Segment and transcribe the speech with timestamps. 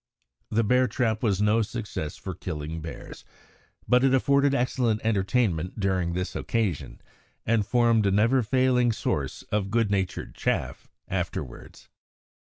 [0.49, 3.23] The bear trap was no success for killing bears,
[3.87, 7.01] but it afforded excellent entertainment during this occasion,
[7.45, 11.87] and formed a never failing source of good natured chaff afterwards.